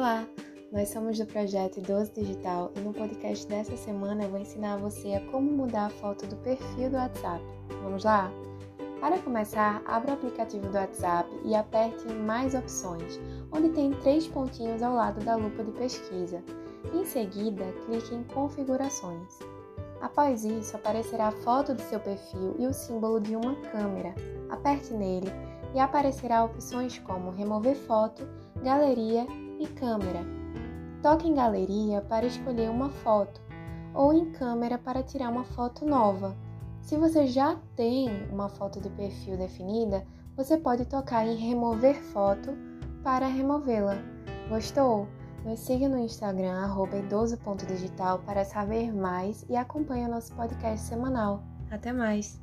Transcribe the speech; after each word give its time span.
Olá, 0.00 0.26
nós 0.72 0.88
somos 0.88 1.18
do 1.18 1.26
projeto 1.26 1.76
Idoso 1.76 2.10
Digital 2.14 2.72
e 2.74 2.80
no 2.80 2.90
podcast 2.90 3.46
dessa 3.46 3.76
semana 3.76 4.24
eu 4.24 4.30
vou 4.30 4.40
ensinar 4.40 4.78
você 4.78 5.12
a 5.12 5.20
como 5.26 5.52
mudar 5.52 5.88
a 5.88 5.90
foto 5.90 6.26
do 6.26 6.36
perfil 6.36 6.88
do 6.88 6.96
WhatsApp. 6.96 7.44
Vamos 7.82 8.04
lá? 8.04 8.32
Para 8.98 9.18
começar, 9.18 9.82
abra 9.84 10.12
o 10.12 10.14
aplicativo 10.14 10.66
do 10.68 10.74
WhatsApp 10.74 11.28
e 11.44 11.54
aperte 11.54 12.08
em 12.08 12.14
Mais 12.14 12.54
Opções, 12.54 13.20
onde 13.52 13.68
tem 13.74 13.92
três 13.92 14.26
pontinhos 14.26 14.82
ao 14.82 14.94
lado 14.94 15.22
da 15.22 15.36
lupa 15.36 15.62
de 15.62 15.72
pesquisa. 15.72 16.42
Em 16.94 17.04
seguida, 17.04 17.66
clique 17.84 18.14
em 18.14 18.24
Configurações. 18.24 19.38
Após 20.00 20.46
isso, 20.46 20.76
aparecerá 20.76 21.28
a 21.28 21.42
foto 21.42 21.74
do 21.74 21.82
seu 21.82 22.00
perfil 22.00 22.56
e 22.58 22.66
o 22.66 22.72
símbolo 22.72 23.20
de 23.20 23.36
uma 23.36 23.54
câmera. 23.70 24.14
Aperte 24.48 24.94
nele 24.94 25.30
e 25.74 25.78
aparecerá 25.78 26.42
opções 26.42 26.98
como 27.00 27.32
Remover 27.32 27.76
foto, 27.76 28.26
Galeria 28.64 29.26
e 29.60 29.66
Câmera. 29.66 30.24
Toque 31.02 31.28
em 31.28 31.34
Galeria 31.34 32.00
para 32.00 32.26
escolher 32.26 32.70
uma 32.70 32.90
foto 32.90 33.40
ou 33.94 34.12
em 34.12 34.30
Câmera 34.32 34.78
para 34.78 35.02
tirar 35.02 35.30
uma 35.30 35.44
foto 35.44 35.84
nova. 35.84 36.36
Se 36.80 36.96
você 36.96 37.26
já 37.26 37.56
tem 37.76 38.08
uma 38.30 38.48
foto 38.48 38.80
de 38.80 38.88
perfil 38.90 39.36
definida, 39.36 40.04
você 40.36 40.56
pode 40.56 40.84
tocar 40.86 41.26
em 41.26 41.36
Remover 41.36 42.00
foto 42.04 42.50
para 43.02 43.26
removê-la. 43.26 43.96
Gostou? 44.48 45.06
Nos 45.44 45.60
siga 45.60 45.88
no 45.88 45.98
Instagram, 45.98 46.68
idoso.digital 46.98 48.18
para 48.20 48.44
saber 48.44 48.92
mais 48.94 49.44
e 49.48 49.56
acompanhe 49.56 50.04
o 50.04 50.10
nosso 50.10 50.34
podcast 50.34 50.86
semanal. 50.86 51.42
Até 51.70 51.92
mais! 51.92 52.40